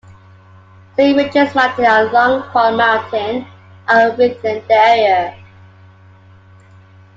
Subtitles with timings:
[0.97, 3.45] Saint Regis Mountain and Long Pond Mountain
[3.87, 5.37] are within the area.